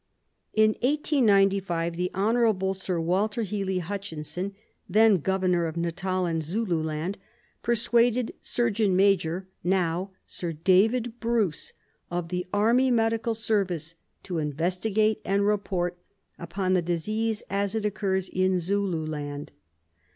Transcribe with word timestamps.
In 0.55 0.71
1895 0.81 1.95
the 1.95 2.09
Honourable 2.15 2.73
Sir 2.73 2.99
Walter 2.99 3.43
Hely 3.43 3.77
Hutchinson, 3.77 4.55
then 4.89 5.19
Grovernor 5.19 5.69
of 5.69 5.77
Natal 5.77 6.25
and 6.25 6.43
Zululand, 6.43 7.19
persuaded 7.61 8.33
Surgeon 8.41 8.95
Major 8.95 9.47
(now 9.63 10.09
Sir 10.25 10.53
David) 10.53 11.19
Bruce, 11.19 11.73
of 12.09 12.29
the 12.29 12.47
Army 12.51 12.89
Medical 12.89 13.35
Service, 13.35 13.93
to 14.23 14.39
investigate 14.39 15.21
and 15.23 15.45
report 15.45 15.99
upon 16.39 16.73
the 16.73 16.81
disease 16.81 17.43
as 17.47 17.75
it 17.75 17.85
occurs 17.85 18.27
in 18.27 18.59
Zululand. 18.59 19.51